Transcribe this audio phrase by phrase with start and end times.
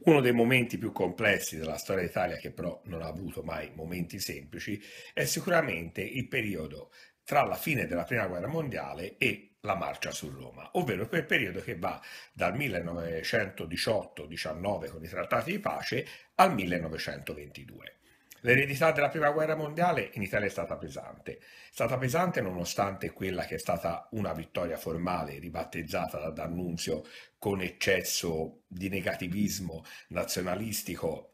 [0.00, 4.20] Uno dei momenti più complessi della storia d'Italia, che però non ha avuto mai momenti
[4.20, 4.80] semplici,
[5.12, 6.92] è sicuramente il periodo
[7.24, 11.60] tra la fine della Prima Guerra Mondiale e la marcia su Roma, ovvero quel periodo
[11.60, 12.00] che va
[12.32, 16.06] dal 1918-19 con i trattati di pace
[16.36, 17.96] al 1922.
[18.40, 21.38] L'eredità della prima guerra mondiale in Italia è stata pesante.
[21.38, 27.04] È stata pesante nonostante quella che è stata una vittoria formale ribattezzata da D'Annunzio
[27.38, 31.32] con eccesso di negativismo nazionalistico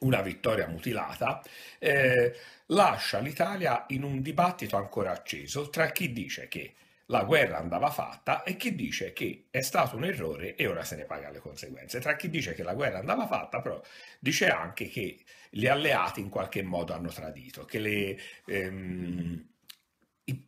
[0.00, 1.42] una vittoria mutilata,
[1.78, 2.34] eh,
[2.66, 6.74] lascia l'Italia in un dibattito ancora acceso tra chi dice che
[7.10, 10.96] la guerra andava fatta e chi dice che è stato un errore e ora se
[10.96, 12.00] ne paga le conseguenze.
[12.00, 13.80] Tra chi dice che la guerra andava fatta, però
[14.18, 15.22] dice anche che
[15.56, 19.48] gli alleati in qualche modo hanno tradito, che le, ehm,
[20.24, 20.46] i,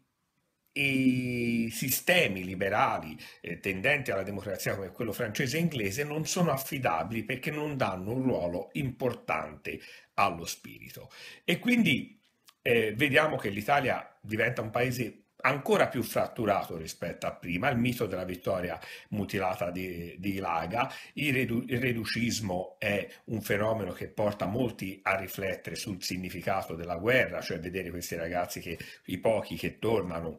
[0.73, 7.25] i, sistemi liberali eh, tendenti alla democrazia come quello francese e inglese non sono affidabili
[7.25, 9.81] perché non danno un ruolo importante
[10.15, 11.11] allo spirito.
[11.43, 12.21] E quindi
[12.61, 18.07] eh, vediamo che l'Italia diventa un paese ancora più fratturato rispetto a prima, il mito
[18.07, 18.79] della vittoria
[19.11, 25.17] mutilata di, di Laga, il, redu, il, reducismo è un fenomeno che porta molti a
[25.17, 30.39] riflettere sul significato della guerra, cioè vedere questi ragazzi che i pochi che tornano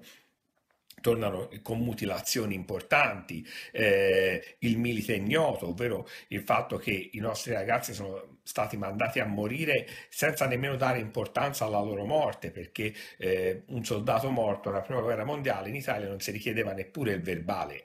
[1.01, 7.93] tornano con mutilazioni importanti, eh, il milite ignoto, ovvero il fatto che i nostri ragazzi
[7.93, 13.85] sono stati mandati a morire senza nemmeno dare importanza alla loro morte, perché eh, un
[13.85, 17.83] soldato morto nella prima guerra mondiale in Italia non si richiedeva neppure il verbale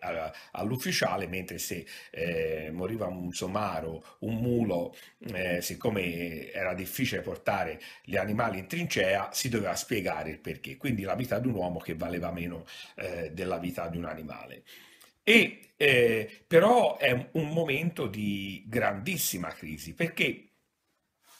[0.52, 4.96] all'ufficiale, mentre se eh, moriva un somaro, un mulo,
[5.34, 10.78] eh, siccome era difficile portare gli animali in trincea, si doveva spiegare il perché.
[10.78, 12.64] Quindi la vita di un uomo che valeva meno
[13.04, 14.64] eh, della vita di un animale.
[15.22, 20.48] E eh, però è un, momento di grandissima crisi perché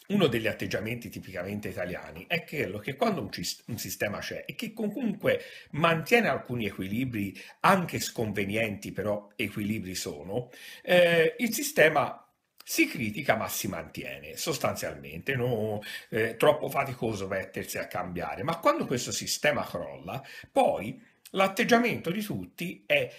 [0.08, 3.30] uno degli atteggiamenti tipicamente italiani è quello che quando un,
[3.66, 5.40] un, sistema c'è e che comunque
[5.70, 10.50] mantiene alcuni equilibri, anche sconvenienti, però equilibri sono,
[10.82, 12.18] eh, il sistema
[12.62, 15.80] si critica ma si mantiene sostanzialmente, no,
[16.10, 21.00] eh, troppo faticoso mettersi a cambiare, ma quando questo sistema crolla, poi
[21.34, 23.12] l'atteggiamento di tutti è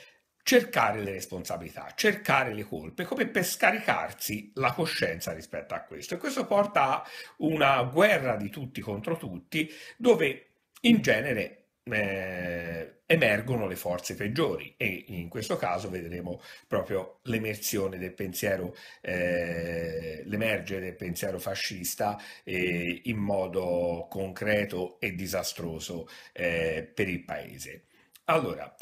[0.43, 6.13] cercare le responsabilità, cercare le colpe, come per scaricarsi la coscienza rispetto a questo.
[6.13, 9.67] E questo porta a una guerra di tutti contro tutti,
[9.97, 10.49] dove
[10.81, 18.13] in genere eh, emergono le forze peggiori e in questo caso vedremo proprio l'emersione del
[18.13, 27.23] pensiero, eh, l'emergere del pensiero fascista eh, in modo concreto e disastroso eh, per il
[27.23, 27.85] paese.
[28.25, 28.73] Allora,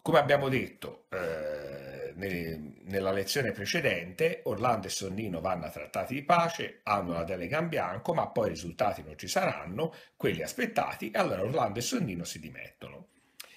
[0.00, 6.80] come abbiamo detto eh, nella lezione precedente, Orlando e Sonnino vanno a trattati di pace,
[6.84, 11.18] hanno la delega in bianco, ma poi i risultati non ci saranno, quelli aspettati, e
[11.18, 13.08] allora Orlando e Sonnino si dimettono.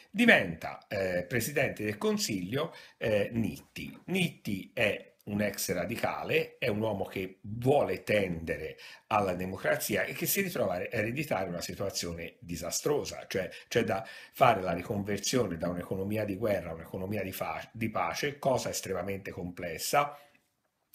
[0.09, 3.96] Diventa eh, presidente del Consiglio eh, Nitti.
[4.06, 8.78] Nitti è un ex radicale, è un uomo che vuole tendere
[9.08, 14.62] alla democrazia e che si ritrova a ereditare una situazione disastrosa, cioè c'è da fare
[14.62, 20.18] la riconversione da un'economia di guerra a un'economia di, fa- di pace, cosa estremamente complessa,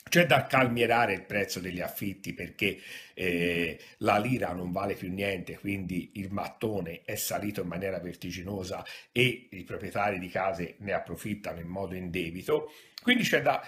[0.08, 2.78] c'è da calmierare il prezzo degli affitti perché
[3.14, 8.84] eh, la lira non vale più niente, quindi il mattone è salito in maniera vertiginosa
[9.12, 12.72] e i proprietari di case ne approfittano in modo indebito.
[13.00, 13.66] Quindi c'è da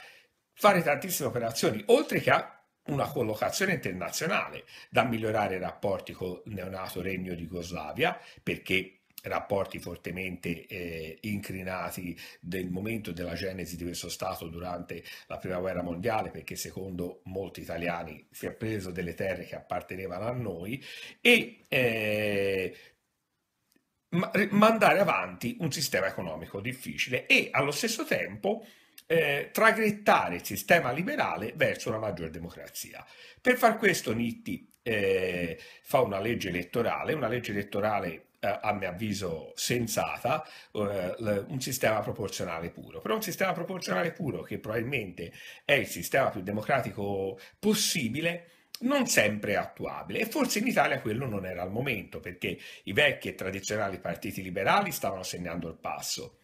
[0.54, 6.54] fare tantissime operazioni, oltre che a una collocazione internazionale, da migliorare i rapporti con il
[6.54, 14.08] neonato regno di Jugoslavia, perché rapporti fortemente eh, incrinati del momento della genesi di questo
[14.10, 19.44] Stato durante la Prima Guerra Mondiale, perché secondo molti italiani si è preso delle terre
[19.44, 20.82] che appartenevano a noi,
[21.20, 22.76] e eh,
[24.50, 28.64] mandare avanti un sistema economico difficile e allo stesso tempo
[29.06, 33.04] eh, traghettare il sistema liberale verso una maggior democrazia.
[33.40, 38.88] Per far questo Nitti eh, fa una legge elettorale, una legge elettorale eh, a mio
[38.88, 43.00] avviso sensata, eh, un sistema proporzionale puro.
[43.00, 45.32] Però un sistema proporzionale puro che probabilmente
[45.64, 48.50] è il sistema più democratico possibile,
[48.80, 53.28] non sempre attuabile e forse in Italia quello non era al momento perché i vecchi
[53.28, 56.38] e tradizionali partiti liberali stavano segnando il passo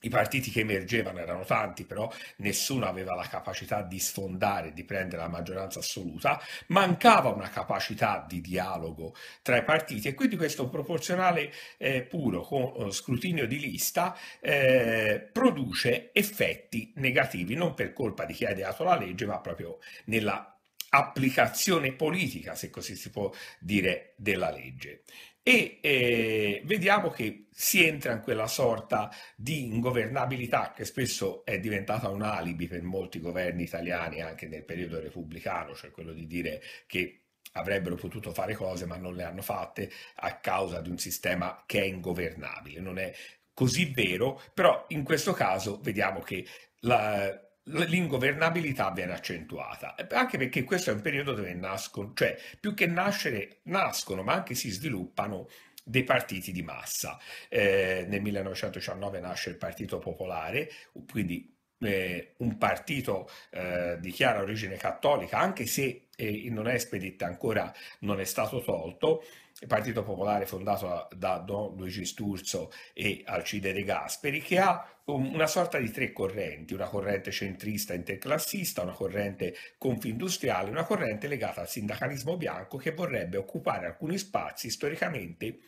[0.00, 5.22] i partiti che emergevano erano tanti, però nessuno aveva la capacità di sfondare, di prendere
[5.22, 11.52] la maggioranza assoluta, mancava una capacità di dialogo tra i partiti e quindi questo proporzionale
[11.78, 18.34] eh, puro con eh, scrutinio di lista eh, produce effetti negativi, non per colpa di
[18.34, 20.52] chi ha ideato la legge, ma proprio nella
[20.90, 25.02] applicazione politica, se così si può dire, della legge
[25.48, 32.10] e eh, vediamo che si entra in quella sorta di ingovernabilità che spesso è diventata
[32.10, 37.22] un alibi per molti governi italiani anche nel periodo repubblicano, cioè quello di dire che
[37.52, 41.80] avrebbero potuto fare cose ma non le hanno fatte a causa di un sistema che
[41.80, 42.80] è ingovernabile.
[42.80, 43.10] Non è
[43.54, 46.44] così vero, però in questo caso vediamo che
[46.80, 52.86] la, l'ingovernabilità viene accentuata, anche perché questo è un periodo dove nascono, cioè più che
[52.86, 55.48] nascere, nascono, ma anche si sviluppano
[55.84, 57.18] dei partiti di massa.
[57.48, 60.70] Eh, nel 1919 nasce il Partito Popolare,
[61.10, 67.72] quindi eh, un partito eh, di chiara origine cattolica, anche se eh, in Espedit ancora
[68.00, 69.22] non è stato tolto,
[69.60, 75.46] il Partito Popolare fondato da Don Luigi Sturzo e Alcide De Gasperi, che ha una
[75.46, 81.68] sorta di tre correnti, una corrente centrista interclassista, una corrente confindustriale, una corrente legata al
[81.68, 85.58] sindacalismo bianco che vorrebbe occupare alcuni spazi storicamente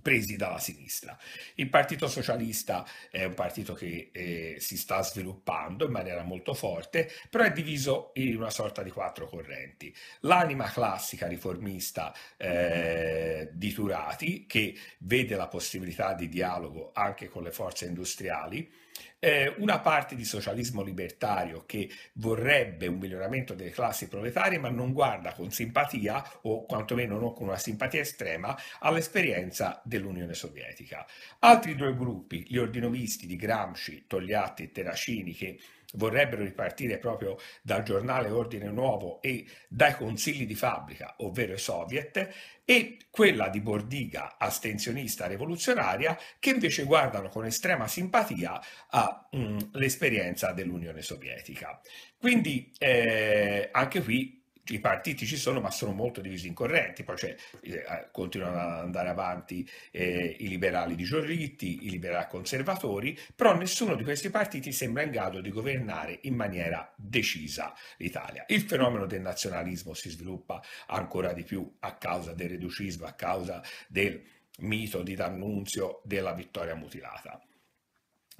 [0.00, 1.16] presi dalla sinistra.
[1.54, 7.10] Il Partito Socialista è un partito che eh, si sta sviluppando in maniera molto forte,
[7.30, 9.94] però è diviso in una sorta di quattro correnti.
[10.20, 17.52] L'anima classica riformista eh, di Turati, che vede la possibilità di dialogo anche con le
[17.52, 18.70] forze industriali,
[19.18, 24.92] eh, una parte di socialismo libertario che vorrebbe un miglioramento delle classi proletarie ma non
[24.92, 31.06] guarda con simpatia o quantomeno non con una simpatia estrema all'esperienza dell'Unione Sovietica.
[31.40, 35.58] Altri due gruppi, gli ordinovisti di Gramsci, Togliatti e Terracini che
[35.92, 42.28] vorrebbero ripartire proprio dal giornale Ordine Nuovo e dai consigli di fabbrica, ovvero i soviet,
[42.64, 48.60] e quella di Bordiga, astensionista rivoluzionaria, che invece guardano con estrema simpatia
[48.90, 51.80] all'esperienza dell'Unione Sovietica.
[52.18, 57.02] Quindi eh, anche qui i partiti ci sono, ma sono molto divisi in correnti.
[57.02, 57.16] Poi
[57.62, 63.94] eh, continuano ad andare avanti eh, i liberali di Giorritti, i liberali conservatori, però nessuno
[63.94, 68.44] di questi partiti sembra in grado di governare in maniera decisa l'Italia.
[68.48, 73.62] Il fenomeno del nazionalismo si sviluppa ancora di più a causa del reducismo, a causa
[73.88, 74.22] del
[74.58, 77.40] mito di D'Annunzio della vittoria mutilata.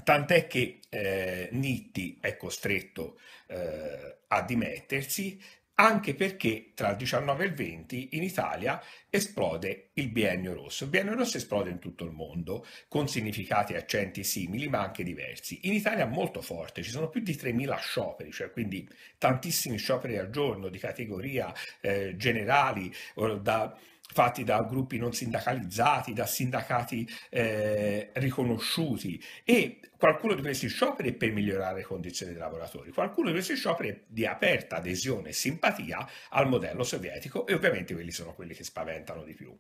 [0.05, 5.41] Tant'è che eh, Nitti è costretto eh, a dimettersi
[5.83, 8.81] anche perché tra il 19 e il 20 in Italia
[9.11, 10.85] esplode il biennio rosso.
[10.85, 15.03] Il biennio rosso esplode in tutto il mondo, con significati e accenti simili, ma anche
[15.03, 15.59] diversi.
[15.63, 18.89] In Italia molto forte, ci sono più di 3.000 scioperi, cioè quindi
[19.19, 22.93] tantissimi scioperi al giorno di categoria eh, generali,
[23.41, 23.77] da
[24.13, 31.15] fatti da gruppi non sindacalizzati, da sindacati eh, riconosciuti e qualcuno di questi scioperi è
[31.15, 35.33] per migliorare le condizioni dei lavoratori, qualcuno di questi scioperi è di aperta adesione e
[35.33, 39.57] simpatia al modello sovietico e ovviamente quelli sono quelli che spaventano di più.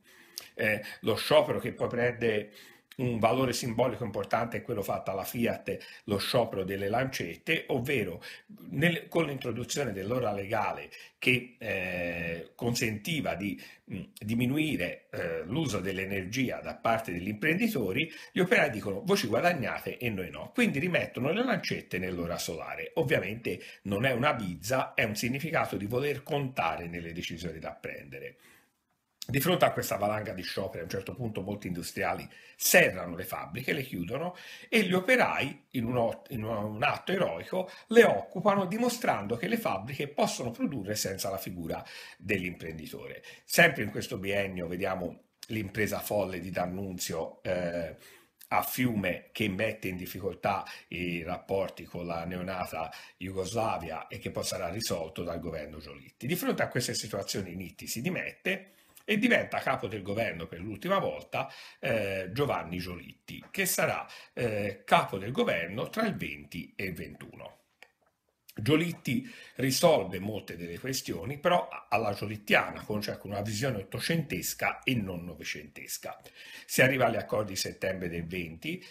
[0.54, 2.50] Eh, lo sciopero che poi prende
[2.96, 8.22] un valore simbolico importante è quello fatto alla Fiat, lo sciopero delle lancette, ovvero
[8.70, 16.74] nel, con l'introduzione dell'ora legale che eh, consentiva di mh, diminuire eh, l'uso dell'energia da
[16.74, 21.44] parte degli imprenditori, gli operai dicono voi ci guadagnate e noi no, quindi rimettono le
[21.44, 22.90] lancette nell'ora solare.
[22.94, 28.37] Ovviamente non è una bizza, è un significato di voler contare nelle decisioni da prendere.
[29.25, 33.23] Di fronte a questa valanga di scioperi, a un certo punto molti industriali serrano le
[33.23, 34.35] fabbriche, le chiudono
[34.69, 40.09] e gli operai, in un, in un atto eroico, le occupano dimostrando che le fabbriche
[40.09, 41.85] possono produrre senza la figura
[42.19, 43.23] dell'imprenditore.
[43.45, 47.97] Sempre in questo biennio vediamo l'impresa folle di D'Annunzio eh,
[48.49, 54.45] a Fiume che mette in difficoltà i rapporti con la neonata Jugoslavia e che poi
[54.45, 56.26] sarà risolto dal governo Giolitti.
[56.26, 58.73] Di fronte a queste situazioni Nitti si dimette
[59.04, 65.18] e diventa capo del governo per l'ultima volta eh, Giovanni Giolitti, che sarà eh, capo
[65.18, 67.56] del governo tra il 20 e il 21.
[68.54, 74.94] Giolitti risolve molte delle questioni, però alla giolittiana, con, cioè con una visione ottocentesca e
[74.94, 76.21] non novecentesca.
[76.66, 78.85] Si arriva agli accordi di settembre del 20,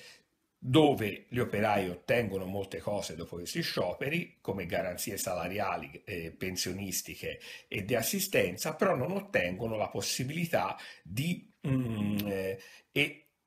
[0.63, 7.83] dove gli operai ottengono molte cose dopo questi scioperi, come garanzie salariali, eh, pensionistiche e
[7.83, 12.59] di assistenza, però non ottengono la possibilità di mm, eh,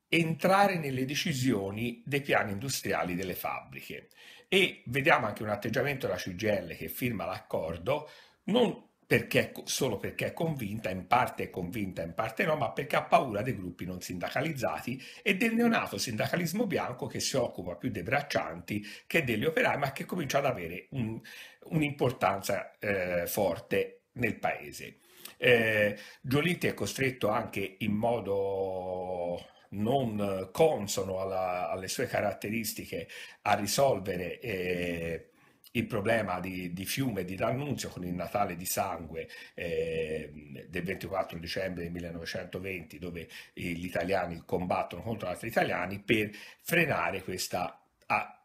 [0.09, 4.09] entrare nelle decisioni dei piani industriali delle fabbriche.
[4.49, 8.11] E vediamo anche un atteggiamento della CGL che firma l'accordo
[8.47, 12.97] non perché, solo perché è convinta, in parte è convinta, in parte no, ma perché
[12.97, 17.91] ha paura dei gruppi non sindacalizzati e del neonato sindacalismo bianco che si occupa più
[17.91, 21.21] dei braccianti che degli operai, ma che comincia ad avere un,
[21.65, 24.99] un'importanza eh, forte nel paese.
[25.37, 33.09] Eh, Giolitti è costretto anche in modo non consono alla, alle sue caratteristiche
[33.43, 35.31] a risolvere eh,
[35.77, 40.31] il problema di, di, Fiume di D'Annunzio con il Natale di sangue eh,
[40.69, 47.79] del 24 dicembre 1920 dove gli italiani combattono contro altri italiani per frenare questa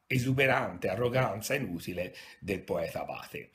[0.07, 3.51] esuberante arroganza inutile del poeta Abate.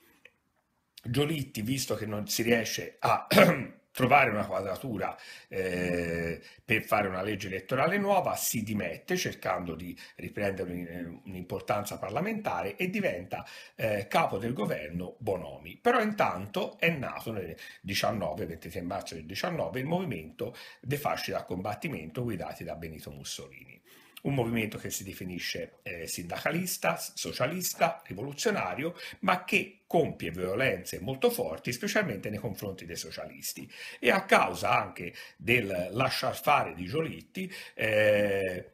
[1.03, 3.27] Giolitti, visto che non si riesce a
[3.95, 11.21] trovare una quadratura eh, per fare una legge elettorale nuova, si dimette cercando di riprendere
[11.23, 13.47] un'importanza parlamentare e diventa
[13.77, 15.79] eh, capo del governo Bonomi.
[15.81, 21.45] Però intanto è nato nel 19, 23 marzo del 19, il movimento dei fasci da
[21.45, 23.81] combattimento guidati da Benito Mussolini
[24.25, 31.73] un movimento che si definisce eh, sindacalista, socialista, rivoluzionario, ma che compie violenze molto forti,
[31.73, 33.71] specialmente nei confronti dei socialisti.
[33.99, 38.71] E a causa anche del lasciar fare di Giolitti, eh,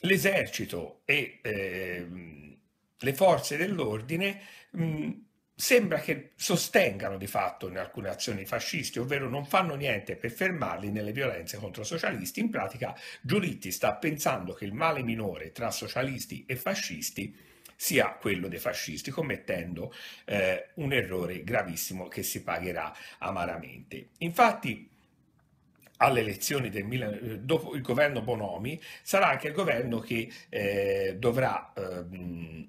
[0.00, 2.06] l'esercito e eh,
[2.98, 4.40] le forze dell'ordine
[4.70, 5.10] mh,
[5.58, 10.90] sembra che sostengano di fatto in alcune azioni fascisti, ovvero non fanno niente per fermarli
[10.90, 12.40] nelle violenze contro socialisti.
[12.40, 17.34] In pratica Giolitti sta pensando che il male minore tra socialisti e fascisti
[17.74, 19.92] sia quello dei fascisti, commettendo
[20.26, 24.08] eh, un errore gravissimo che si pagherà amaramente.
[24.18, 24.90] Infatti,
[25.98, 31.72] alle elezioni del eh, dopo il governo Bonomi sarà anche il governo che eh, dovrà
[31.74, 32.04] eh,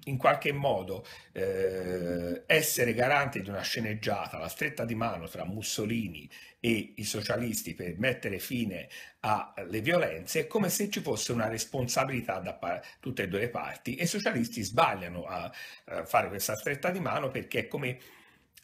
[0.04, 6.28] in qualche modo eh, essere garante di una sceneggiata, la stretta di mano tra Mussolini
[6.60, 8.88] e i socialisti per mettere fine
[9.20, 12.58] alle violenze, è come se ci fosse una responsabilità da
[13.00, 15.52] tutte e due le parti e i socialisti sbagliano a,
[15.84, 17.98] a fare questa stretta di mano perché è come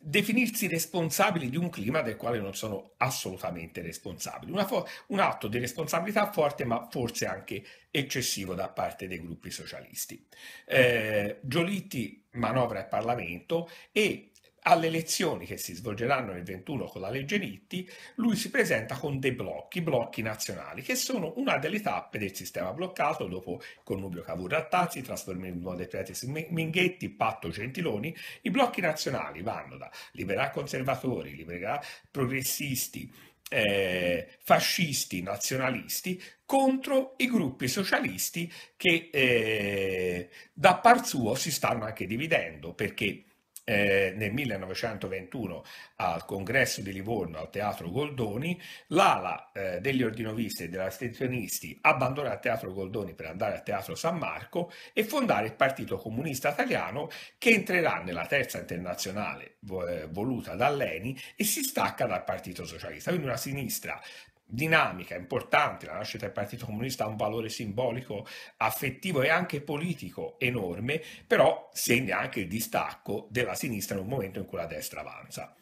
[0.06, 4.52] definirsi responsabili di un clima del quale non sono assolutamente responsabili.
[4.66, 10.26] Fo- un atto di responsabilità forte, ma forse anche eccessivo da parte dei gruppi socialisti.
[10.66, 14.30] Eh, Giolitti manovra il Parlamento e
[14.66, 19.18] alle elezioni che si svolgeranno nel 21 con la legge Nitti, lui si presenta con
[19.18, 24.23] dei blocchi, blocchi nazionali, che sono una delle tappe del sistema bloccato dopo il connubio
[24.23, 28.14] Cavour-Rattazzi, trasformismo dei Pretis Minghetti, patto Gentiloni.
[28.42, 31.80] I blocchi nazionali vanno da liberal conservatori, liberal
[32.11, 33.12] progressisti,
[33.50, 42.06] eh, fascisti, nazionalisti contro i gruppi socialisti che eh, da par suo si stanno anche
[42.06, 43.25] dividendo perché
[43.64, 45.64] eh, nel 1921
[45.97, 52.33] al congresso di Livorno al teatro Goldoni, l'ala eh, degli ordinovisti e degli astensionisti abbandona
[52.33, 57.09] il teatro Goldoni per andare al teatro San Marco e fondare il Partito Comunista Italiano
[57.38, 59.56] che entrerà nella terza internazionale
[59.88, 64.00] eh, voluta da Leni e si stacca dal Partito Socialista, quindi una sinistra
[64.46, 68.26] dinamica, importante, la nascita del Partito Comunista ha un valore simbolico,
[68.58, 74.38] affettivo e anche politico enorme, però segna anche il distacco della sinistra in un momento
[74.38, 75.54] in cui la destra avanza.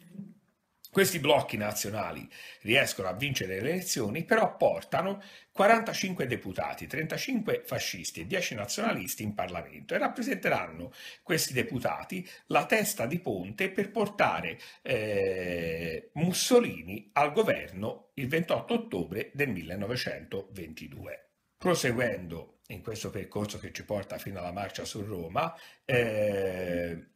[0.93, 2.29] Questi blocchi nazionali
[2.61, 9.33] riescono a vincere le elezioni, però portano 45 deputati, 35 fascisti e 10 nazionalisti in
[9.33, 18.11] Parlamento e rappresenteranno questi deputati la testa di ponte per portare eh, Mussolini al governo
[18.13, 21.29] il 28 ottobre del 1922.
[21.57, 27.07] Proseguendo in questo percorso che ci porta fino alla marcia su Roma, eh,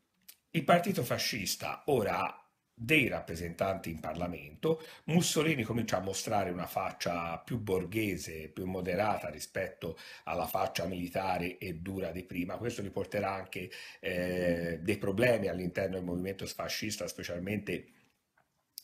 [0.49, 2.46] il partito fascista ora ha
[2.79, 9.97] dei rappresentanti in Parlamento, Mussolini comincia a mostrare una faccia più borghese, più moderata rispetto
[10.25, 12.57] alla faccia militare e dura di prima.
[12.57, 17.87] Questo gli porterà anche eh, dei problemi all'interno del movimento fascista, specialmente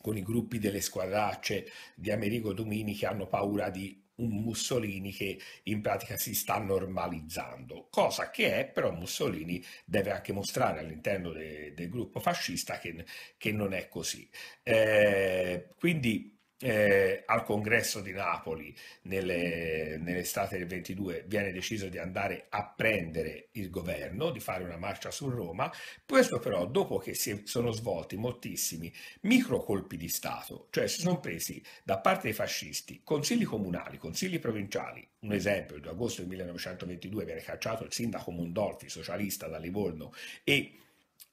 [0.01, 5.39] con i gruppi delle squadracce di Amerigo Domini che hanno paura di un Mussolini che
[5.63, 11.73] in pratica si sta normalizzando, cosa che è, però Mussolini deve anche mostrare all'interno de,
[11.73, 13.05] del gruppo fascista che,
[13.37, 14.27] che, non è così.
[14.63, 16.32] Eh, quindi
[16.63, 23.49] eh, al congresso di Napoli nelle, nell'estate del 22 viene deciso di andare a prendere
[23.53, 25.69] il governo, di fare una marcia su Roma,
[26.05, 28.91] questo però dopo che si sono svolti moltissimi
[29.21, 34.39] micro colpi di Stato, cioè si sono presi da parte dei fascisti consigli comunali, consigli
[34.39, 39.57] provinciali, un esempio, il 2 agosto del 1922 viene cacciato il sindaco Mondolfi, socialista da
[39.57, 40.13] Livorno,
[40.45, 40.77] e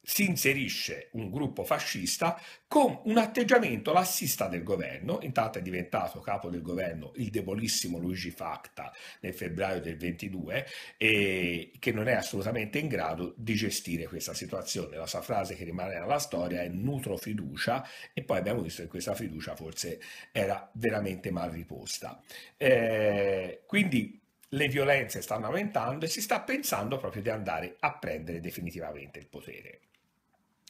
[0.02, 6.48] si inserisce un gruppo fascista con un atteggiamento lassista del governo, intanto è diventato capo
[6.48, 10.66] del governo il debolissimo Luigi Facta nel febbraio del 22
[10.96, 14.96] e che non è assolutamente in grado di gestire questa situazione.
[14.96, 18.88] La sua frase che rimane nella storia è nutro fiducia e poi abbiamo visto che
[18.88, 20.00] questa fiducia forse
[20.32, 22.22] era veramente mal riposta.
[22.56, 24.18] Eh, quindi
[24.50, 29.26] le violenze stanno aumentando e si sta pensando proprio di andare a prendere definitivamente il
[29.26, 29.80] potere.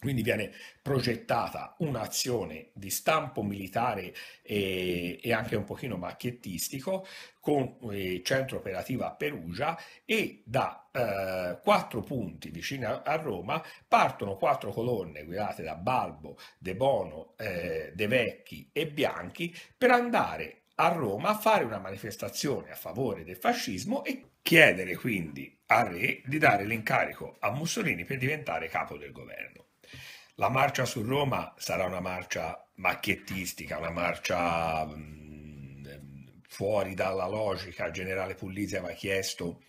[0.01, 7.07] Quindi viene progettata un'azione di stampo militare e, e, anche un pochino macchiettistico
[7.39, 14.37] con eh, centro operativo a Perugia e da eh, quattro punti vicino a Roma partono
[14.37, 20.89] quattro colonne guidate da Balbo, De Bono, eh, De Vecchi e Bianchi per andare a
[20.89, 26.39] Roma a fare una manifestazione a favore del fascismo e chiedere quindi al re di
[26.39, 29.70] dare l'incarico a Mussolini per diventare capo del governo.
[30.41, 37.85] La marcia su Roma sarà una marcia macchiettistica, una marcia mh, mm, fuori dalla logica.
[37.85, 39.65] Il generale Puglisi aveva chiesto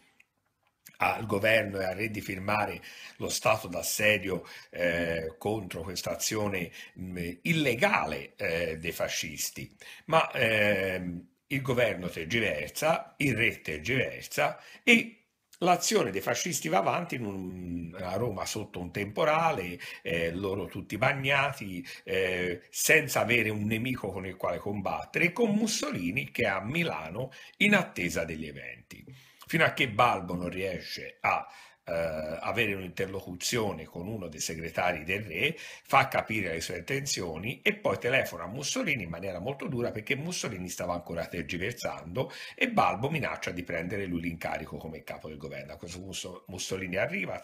[1.00, 2.82] al governo e al re di firmare
[3.18, 9.75] lo stato d'assedio eh, contro questa azione mh, illegale eh, dei fascisti,
[10.06, 11.04] ma eh,
[11.48, 15.21] il governo tergiversa, il re tergiversa e
[15.63, 21.86] L'azione dei fascisti va avanti un, a Roma sotto un temporale, eh, loro tutti bagnati,
[22.03, 26.62] eh, senza avere un nemico con il quale combattere, e con Mussolini che è a
[26.62, 29.06] Milano in attesa degli eventi.
[29.46, 31.48] Fino a che Balbo non riesce a
[31.84, 37.76] eh, avere un'interlocuzione con uno dei segretari del re, fa capire le sue intenzioni e
[37.76, 43.10] poi telefona a Mussolini in maniera molto dura perché Mussolini stava ancora tergiversando e Balbo
[43.10, 45.74] minaccia di prendere lui l'incarico come capo del governo.
[45.74, 47.40] A questo punto Mussolini arriva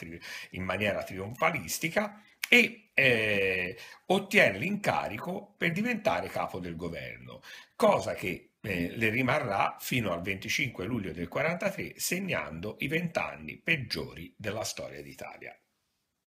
[0.52, 3.78] in maniera trionfalistica e eh,
[4.08, 7.42] ottiene l'incarico per diventare capo del governo,
[7.76, 14.64] cosa che le rimarrà fino al 25 luglio del 43, segnando i vent'anni peggiori della
[14.64, 15.58] storia d'Italia.